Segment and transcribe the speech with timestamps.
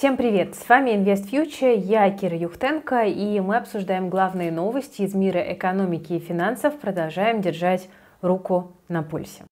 [0.00, 0.54] Всем привет!
[0.54, 6.14] С вами Invest Future, я Кира Юхтенко, и мы обсуждаем главные новости из мира экономики
[6.14, 7.90] и финансов, продолжаем держать
[8.22, 9.44] руку на пульсе.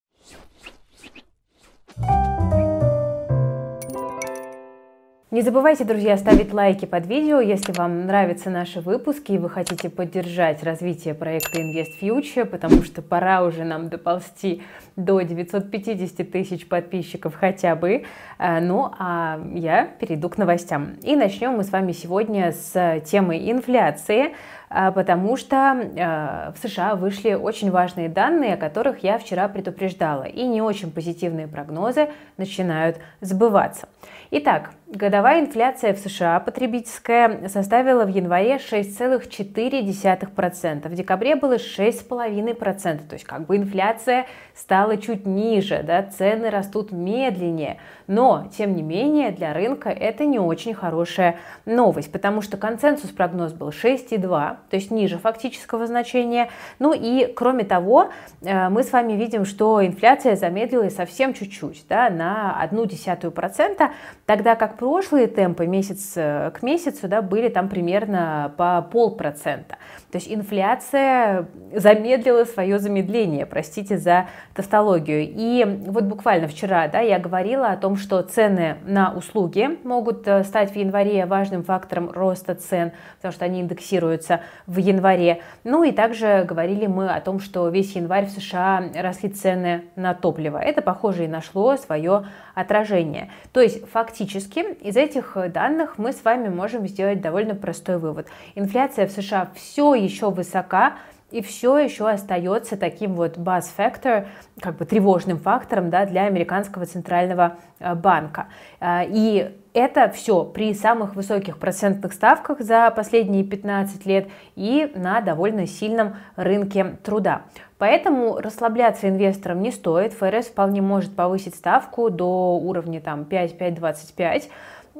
[5.31, 9.87] Не забывайте, друзья, ставить лайки под видео, если вам нравятся наши выпуски и вы хотите
[9.87, 14.63] поддержать развитие проекта Invest Future, потому что пора уже нам доползти
[14.95, 18.05] до 950 тысяч подписчиков хотя бы.
[18.39, 20.95] Э, ну, а я перейду к новостям.
[21.03, 24.33] И начнем мы с вами сегодня с темы инфляции.
[24.69, 30.23] А, потому что а, в США вышли очень важные данные, о которых я вчера предупреждала,
[30.23, 33.89] и не очень позитивные прогнозы начинают сбываться.
[34.29, 43.13] Итак, годовая инфляция в США потребительская составила в январе 6,4%, в декабре было 6,5%, то
[43.13, 44.25] есть как бы инфляция
[44.55, 50.39] стала чуть ниже, да, цены растут медленнее, но тем не менее для рынка это не
[50.39, 56.49] очень хорошая новость, потому что консенсус прогноз был 6,2, то есть ниже фактического значения.
[56.79, 58.09] Ну и кроме того,
[58.41, 63.91] э, мы с вами видим, что инфляция замедлилась совсем чуть-чуть, да, на одну десятую процента,
[64.25, 69.75] тогда как прошлые темпы месяц э, к месяцу да, были там примерно по полпроцента.
[70.09, 75.29] То есть инфляция замедлила свое замедление, простите за тавтологию.
[75.35, 80.45] И вот буквально вчера да, я говорила о том, что цены на услуги могут э,
[80.45, 85.41] стать в январе важным фактором роста цен, потому что они индексируются в январе.
[85.65, 90.13] Ну и также говорили мы о том, что весь январь в США росли цены на
[90.13, 90.57] топливо.
[90.57, 93.29] Это, похоже, и нашло свое отражение.
[93.51, 98.27] То есть фактически из этих данных мы с вами можем сделать довольно простой вывод.
[98.55, 100.97] Инфляция в США все еще высока,
[101.31, 104.27] и все еще остается таким вот buzz factor,
[104.59, 108.47] как бы тревожным фактором да, для американского центрального э, банка.
[108.79, 115.21] Э, и это все при самых высоких процентных ставках за последние 15 лет и на
[115.21, 117.43] довольно сильном рынке труда.
[117.77, 120.13] Поэтому расслабляться инвесторам не стоит.
[120.13, 124.49] ФРС вполне может повысить ставку до уровня там 5-5-25 Э,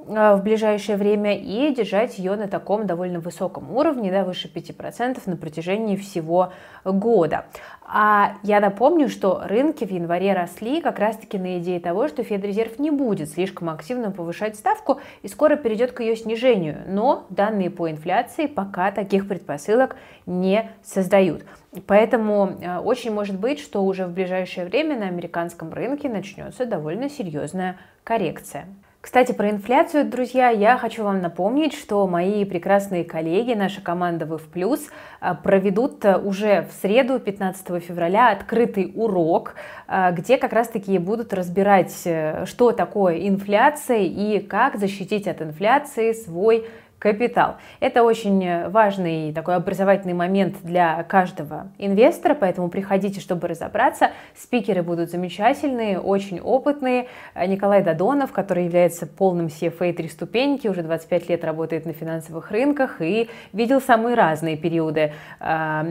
[0.06, 5.38] в ближайшее время и держать ее на таком довольно высоком уровне, да, выше 5% на
[5.38, 7.46] протяжении всего года.
[7.92, 12.78] А я напомню, что рынки в январе росли как раз-таки на идее того, что Федрезерв
[12.78, 16.84] не будет слишком активно повышать ставку и скоро перейдет к ее снижению.
[16.86, 19.96] Но данные по инфляции пока таких предпосылок
[20.28, 21.44] не создают.
[21.88, 27.10] Поэтому э, очень может быть, что уже в ближайшее время на американском рынке начнется довольно
[27.10, 28.68] серьезная коррекция.
[29.10, 34.46] Кстати, про инфляцию, друзья, я хочу вам напомнить, что мои прекрасные коллеги, наша команда ВФ+,
[34.54, 39.56] э, проведут э, уже в среду, 15 февраля, открытый урок,
[39.88, 42.08] э, где как раз-таки будут разбирать,
[42.46, 46.68] что такое инфляция и как защитить от инфляции свой
[47.00, 47.56] капитал.
[47.80, 54.12] Это очень важный такой образовательный момент для каждого инвестора, поэтому приходите, чтобы разобраться.
[54.38, 57.08] Спикеры будут замечательные, очень опытные.
[57.36, 63.02] Николай Дадонов, который является полным CFA три ступеньки, уже 25 лет работает на финансовых рынках
[63.02, 65.46] и видел самые разные периоды э,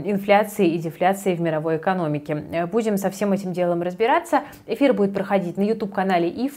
[0.04, 2.66] инфляции и дефляции в мировой экономике.
[2.70, 4.42] Будем со всем этим делом разбираться.
[4.66, 6.52] Эфир будет проходить на YouTube-канале IF+,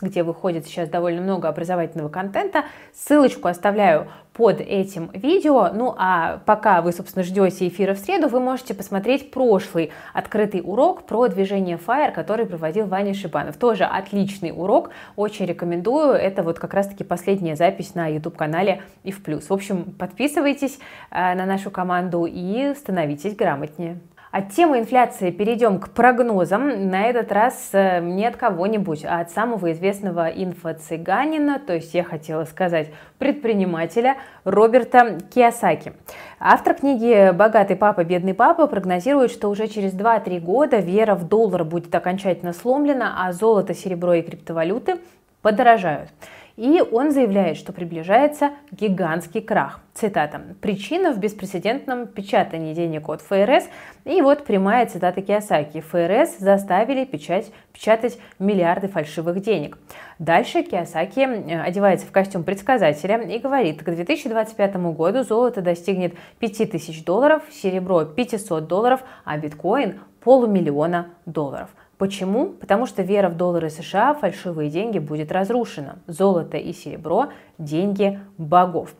[0.00, 2.64] где выходит сейчас довольно много образовательного контента.
[2.94, 5.70] Ссылочку оставляю оставляю под этим видео.
[5.74, 11.02] Ну а пока вы, собственно, ждете эфира в среду, вы можете посмотреть прошлый открытый урок
[11.02, 13.56] про движение Fire, который проводил Ваня Шибанов.
[13.56, 16.12] Тоже отличный урок, очень рекомендую.
[16.12, 19.50] Это вот как раз-таки последняя запись на YouTube-канале и в плюс.
[19.50, 20.78] В общем, подписывайтесь
[21.10, 23.98] э, на нашу команду и становитесь грамотнее.
[24.30, 26.88] От темы инфляции перейдем к прогнозам.
[26.88, 32.04] На этот раз э, не от кого-нибудь, а от самого известного инфо-цыганина, то есть я
[32.04, 35.94] хотела сказать предпринимателя Роберта Киосаки.
[36.38, 41.64] Автор книги «Богатый папа, бедный папа» прогнозирует, что уже через 2-3 года вера в доллар
[41.64, 45.00] будет окончательно сломлена, а золото, серебро и криптовалюты
[45.42, 46.08] подорожают.
[46.56, 49.80] И он заявляет, что приближается гигантский крах.
[49.94, 50.40] Цитата.
[50.60, 53.68] «Причина в беспрецедентном печатании денег от ФРС».
[54.04, 55.80] И вот прямая цитата Киосаки.
[55.80, 59.78] ФРС заставили печать, печатать миллиарды фальшивых денег.
[60.18, 67.04] Дальше Киосаки э, одевается в костюм предсказателя и говорит, к 2025 году золото достигнет 5000
[67.04, 71.70] долларов, серебро 500 долларов, а биткоин полумиллиона долларов.
[72.00, 72.46] Почему?
[72.46, 75.98] Потому что вера в доллары США, фальшивые деньги будет разрушена.
[76.06, 77.28] Золото и серебро
[77.60, 78.90] деньги богов.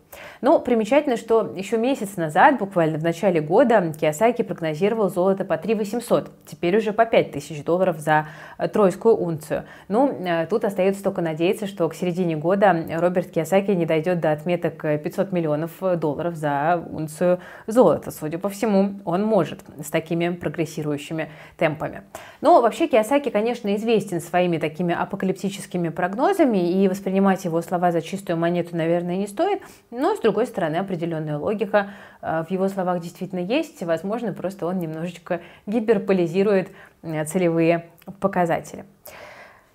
[0.41, 5.75] Но примечательно, что еще месяц назад, буквально в начале года, Киосаки прогнозировал золото по 3
[5.75, 8.27] 800, теперь уже по 5 тысяч долларов за
[8.59, 9.65] э, тройскую унцию.
[9.89, 14.33] Ну, э, тут остается только надеяться, что к середине года Роберт Киосаки не дойдет до
[14.33, 18.11] отметок 500 миллионов долларов за унцию золота.
[18.11, 22.03] Судя по всему, он может с такими прогрессирующими темпами.
[22.41, 28.37] Но вообще Киосаки, конечно, известен своими такими апокалиптическими прогнозами, и воспринимать его слова за чистую
[28.37, 29.63] монету, наверное, не стоит.
[29.91, 33.83] Но, с другой стороны, определенная логика э, в его словах действительно есть.
[33.83, 36.71] Возможно, просто он немножечко гиперполизирует
[37.03, 37.87] э, целевые
[38.21, 38.85] показатели.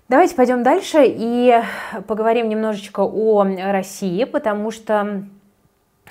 [0.08, 1.62] Давайте пойдем дальше и
[2.08, 5.26] поговорим немножечко о России, потому что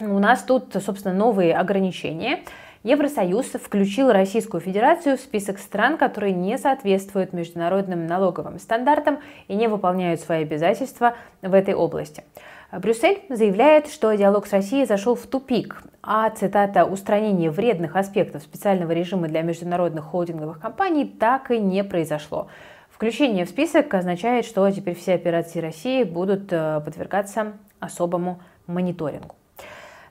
[0.01, 2.41] у нас тут, собственно, новые ограничения.
[2.85, 9.69] Евросоюз включил Российскую Федерацию в список стран, которые не соответствуют международным налоговым стандартам и не
[9.69, 12.25] выполняют свои обязательства в этой области.
[12.71, 18.93] Брюссель заявляет, что диалог с Россией зашел в тупик, а цитата «устранение вредных аспектов специального
[18.93, 22.49] режима для международных холдинговых компаний так и не произошло».
[22.91, 29.37] Включение в список означает, что теперь все операции России будут э, подвергаться особому мониторингу.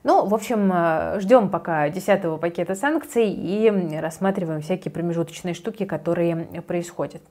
[0.04, 6.36] Ну, в общем, э, ждем пока десятого пакета санкций и рассматриваем всякие промежуточные штуки, которые
[6.66, 7.22] происходят.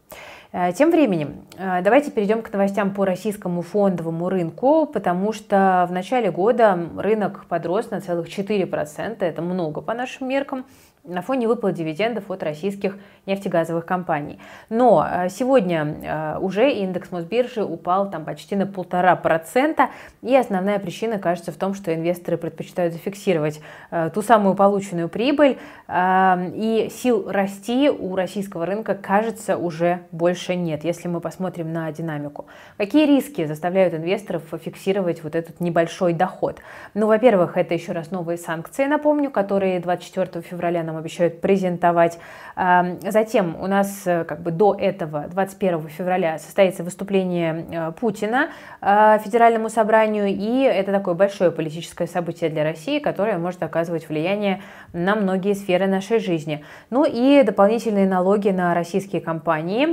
[0.52, 5.92] Э, тем временем, э, давайте перейдем к новостям по российскому фондовому рынку, потому что в
[5.92, 10.66] начале года рынок подрос на целых 4%, это много по нашим меркам,
[11.04, 14.40] на фоне выплат дивидендов от российских нефтегазовых компаний.
[14.70, 19.90] Но э, сегодня э, уже индекс Мосбиржи упал там почти на полтора процента,
[20.22, 23.60] и основная причина кажется в том, что инвесторы предпочитают зафиксировать
[23.92, 25.58] э, ту самую полученную прибыль,
[25.94, 32.46] и сил расти у российского рынка, кажется, уже больше нет, если мы посмотрим на динамику.
[32.78, 36.62] Какие риски заставляют инвесторов фиксировать вот этот небольшой доход?
[36.94, 42.20] Ну, во-первых, это еще раз новые санкции, напомню, которые 24 февраля нам обещают презентовать.
[42.56, 48.50] Затем у нас э, как бы до этого, 21 февраля, состоится выступление э, Путина
[48.82, 54.62] э, Федеральному собранию, и это такое большое политическое событие для России, которое может оказывать влияние
[54.94, 56.64] на многие сферы нашей жизни.
[56.92, 59.84] Ну и дополнительные налоги на российские компании.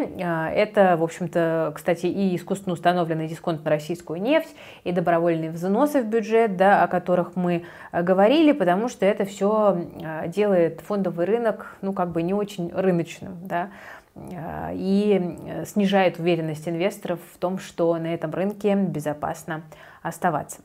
[0.53, 4.55] Это, в общем-то, кстати, и искусственно установленный дисконт на российскую нефть,
[4.85, 9.87] и добровольные взносы в бюджет, да, о которых мы говорили, потому что это все
[10.26, 13.70] делает фондовый рынок, ну, как бы не очень рыночным, да,
[14.16, 19.62] э, и снижает уверенность инвесторов в том, что на этом рынке безопасно
[20.02, 20.62] оставаться.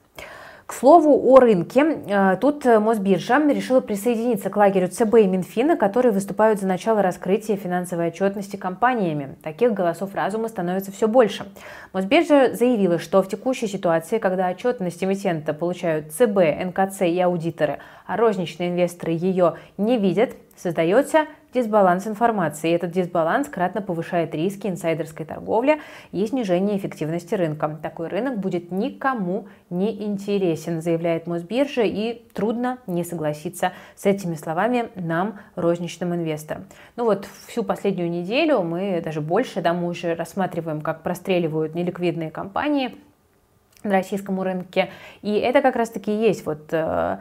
[0.66, 6.12] К слову о рынке, э, тут Мосбиржа решила присоединиться к лагерю ЦБ и Минфина, которые
[6.12, 9.36] выступают за начало раскрытия финансовой отчетности компаниями.
[9.44, 11.46] Таких голосов разума становится все больше.
[11.94, 17.78] Мосбиржа заявила, что в текущей ситуации, когда отчетность эмитента получают ЦБ, НКЦ и аудиторы,
[18.08, 22.70] а розничные инвесторы ее не видят, создается дисбаланс информации.
[22.70, 25.80] И этот дисбаланс кратно повышает риски инсайдерской торговли
[26.12, 27.80] и снижение эффективности рынка.
[27.82, 34.90] Такой рынок будет никому не интересен, заявляет Мосбиржа, и трудно не согласиться с этими словами
[34.96, 36.66] нам, розничным инвесторам.
[36.98, 42.30] Ну вот всю последнюю неделю мы даже больше, да, мы уже рассматриваем, как простреливают неликвидные
[42.30, 42.96] компании
[43.84, 44.90] на российском рынке.
[45.22, 47.18] И это как раз-таки есть вот э,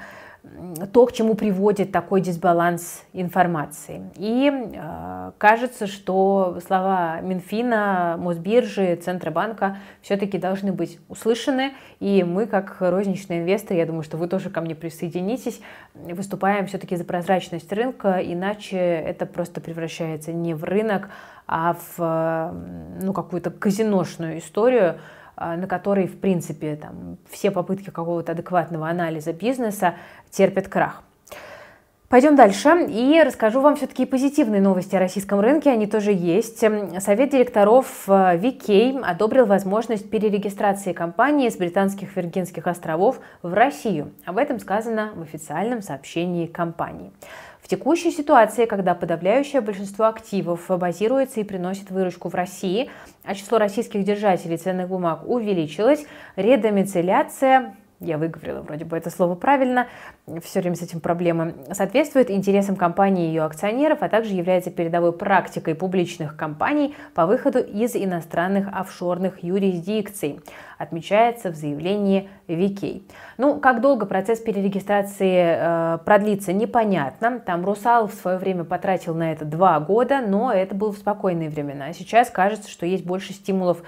[0.92, 4.02] то, к чему приводит такой дисбаланс информации.
[4.16, 11.72] И э, кажется, что слова Минфина, Мосбиржи, Центробанка все-таки должны быть услышаны.
[11.98, 15.60] И мы, как розничные инвесторы, я думаю, что вы тоже ко мне присоединитесь,
[15.94, 21.08] выступаем все-таки за прозрачность рынка, иначе это просто превращается не в рынок,
[21.46, 22.54] а в
[23.02, 24.98] ну, какую-то казиношную историю,
[25.36, 29.94] на которой, в принципе, там, все попытки какого-то адекватного анализа бизнеса
[30.30, 31.02] терпят крах.
[32.14, 36.58] Пойдем дальше и расскажу вам все-таки позитивные новости о российском рынке, они тоже есть.
[36.58, 44.12] Совет директоров VK а, одобрил возможность перерегистрации компании с британских Виргинских островов в Россию.
[44.26, 47.10] Об этом сказано в официальном сообщении компании.
[47.64, 52.90] В текущей ситуации, когда подавляющее большинство активов базируется и приносит выручку в России,
[53.24, 56.04] а число российских держателей ценных бумаг увеличилось,
[56.36, 59.86] редомицеляция я выговорила вроде бы это слово правильно,
[60.42, 65.12] все время с этим проблемы, соответствует интересам компании и ее акционеров, а также является передовой
[65.12, 70.40] практикой публичных компаний по выходу из иностранных офшорных юрисдикций,
[70.78, 73.02] отмечается в заявлении VK.
[73.38, 77.40] Ну, как долго процесс перерегистрации э, продлится, непонятно.
[77.40, 81.48] Там Русал в свое время потратил на это два года, но это было в спокойные
[81.48, 81.92] времена.
[81.92, 83.82] Сейчас кажется, что есть больше стимулов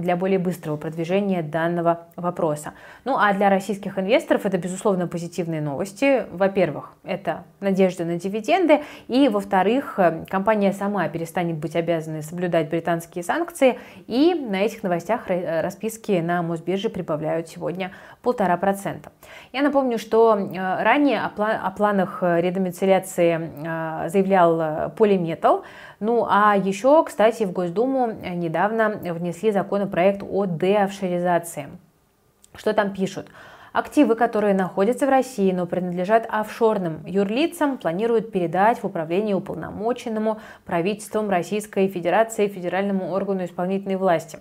[0.00, 2.72] для более быстрого продвижения данного вопроса.
[3.04, 6.24] Ну, а для российских инвесторов это, безусловно, позитивные новости.
[6.32, 13.24] Во-первых, это надежда на дивиденды, и, во-вторых, э, компания сама перестанет быть обязанной соблюдать британские
[13.24, 19.10] санкции, и на этих новостях расписки на Мосбирже прибавляют сегодня полтора процента.
[19.52, 25.64] Я напомню, что э, ранее о планах э, редомицеляции э, заявлял Полиметал,
[26.00, 31.68] ну а еще, кстати, в Госдуму недавно внесли законопроект о деофшоризации.
[32.54, 33.28] Что там пишут?
[33.72, 41.30] Активы, которые находятся в России, но принадлежат офшорным юрлицам, планируют передать в управление уполномоченному правительством
[41.30, 44.40] Российской Федерации Федеральному органу исполнительной власти.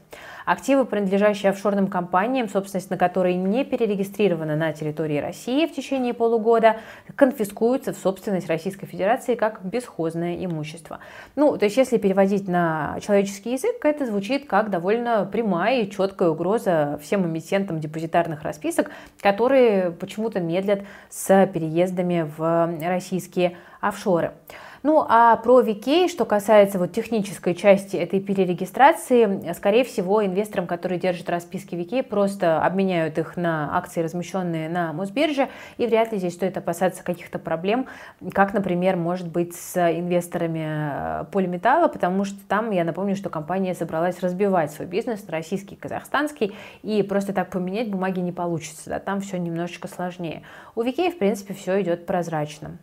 [0.50, 6.78] Активы, принадлежащие офшорным компаниям, собственность на которые не перерегистрирована на территории России в течение полугода,
[7.16, 11.02] конфискуются в собственность Российской Федерации как бесхозное имущество.
[11.36, 16.30] Ну, то есть, если переводить на человеческий язык, это звучит как довольно прямая и четкая
[16.30, 18.90] угроза всем эмитентам депозитарных расписок,
[19.22, 24.32] которые почему-то медлят с переездами в российские офшоры.
[24.82, 31.00] Ну а про VK, что касается вот технической части этой перерегистрации, скорее всего, инвесторам, которые
[31.00, 36.36] держат расписки VK, просто обменяют их на акции, размещенные на Мосбирже, и вряд ли здесь
[36.36, 37.88] стоит опасаться каких-то проблем,
[38.34, 43.74] как, например, может быть с инвесторами э, полиметалла, потому что там, я напомню, что компания
[43.74, 49.00] собралась разбивать свой бизнес на российский, казахстанский, и просто так поменять бумаги не получится, да,
[49.00, 50.44] там все немножечко сложнее.
[50.76, 52.78] У VK, в принципе, все идет прозрачно.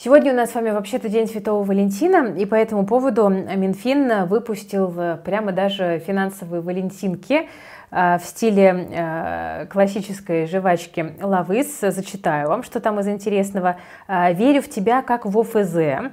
[0.00, 4.94] Сегодня у нас с вами вообще-то День Святого Валентина, и по этому поводу Минфин выпустил
[5.24, 7.48] прямо даже финансовые валентинки
[7.90, 11.80] э, в стиле э, классической жвачки Лавыс.
[11.80, 13.78] Зачитаю вам, что там из интересного.
[14.06, 16.12] «Э, «Верю в тебя, как в ОФЗ.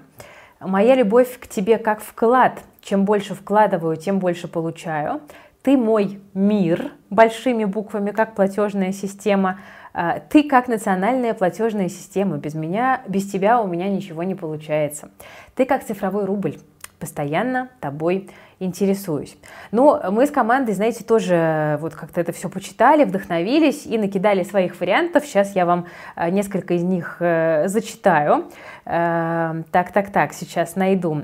[0.60, 2.54] Моя любовь к тебе, как вклад.
[2.82, 5.22] Чем больше вкладываю, тем больше получаю.
[5.62, 9.85] Ты мой мир» большими буквами, как платежная система– а,
[10.30, 15.10] ты как национальная платежная система, без меня, без тебя у меня ничего не получается.
[15.56, 16.58] Ты как цифровой рубль,
[17.00, 19.38] постоянно тобой интересуюсь.
[19.72, 24.80] Ну, мы с командой, знаете, тоже вот как-то это все почитали, вдохновились и накидали своих
[24.80, 25.26] вариантов.
[25.26, 28.46] Сейчас я вам э, несколько из них э, зачитаю.
[28.86, 31.24] Э, так, так, так, сейчас найду.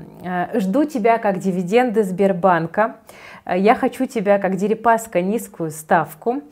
[0.54, 2.96] Жду тебя как дивиденды Сбербанка.
[3.46, 6.42] Я хочу тебя как Дерипаска низкую ставку.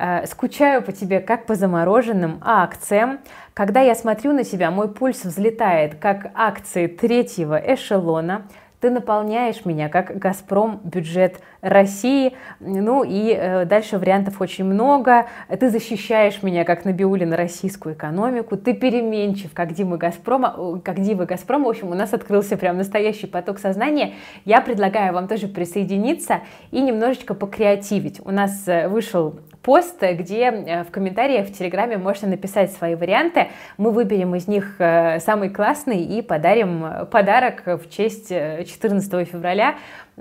[0.00, 3.18] Э, скучаю по тебе, как по замороженным акциям.
[3.52, 8.42] Когда я смотрю на тебя, мой пульс взлетает, как акции третьего эшелона.
[8.80, 12.36] Ты наполняешь меня, как «Газпром» бюджет России.
[12.60, 15.26] Ну и э, дальше вариантов очень много.
[15.48, 18.56] Ты защищаешь меня, как Набиулина, российскую экономику.
[18.56, 21.64] Ты переменчив, как Дима Газпрома, как Дива Газпрома.
[21.64, 24.12] В общем, у нас открылся прям настоящий поток сознания.
[24.44, 28.20] Я предлагаю вам тоже присоединиться и немножечко покреативить.
[28.24, 33.48] У нас э, вышел пост, где э, в комментариях в Телеграме можно написать свои варианты.
[33.76, 39.74] Мы выберем из них э, самый классный и подарим подарок в честь 14 э, февраля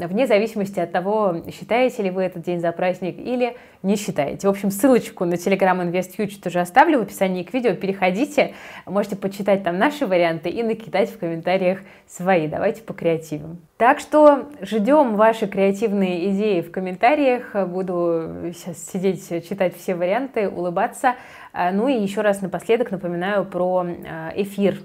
[0.06, 4.48] вне зависимости от того, считаете ли вы этот день за праздник или не считаете.
[4.48, 7.74] В общем, ссылочку на Telegram Invest Future тоже оставлю в описании к видео.
[7.74, 8.54] Переходите,
[8.86, 12.48] можете почитать там наши варианты и накидать в комментариях свои.
[12.48, 13.60] Давайте покреативим.
[13.78, 17.56] Так что ждем ваши креативные идеи в комментариях.
[17.68, 21.16] Буду сейчас сидеть, читать все варианты, улыбаться.
[21.54, 24.80] Ну и еще раз напоследок напоминаю про э, эфир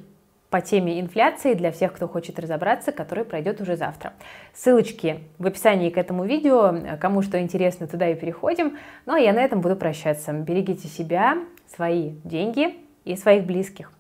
[0.53, 4.13] по теме инфляции для всех, кто хочет разобраться, который пройдет уже завтра.
[4.53, 6.77] Ссылочки в описании к этому видео.
[7.01, 8.77] Кому что интересно, туда и переходим.
[9.07, 10.33] Ну а я на этом буду прощаться.
[10.33, 11.39] Берегите себя,
[11.75, 13.91] свои деньги и своих близких.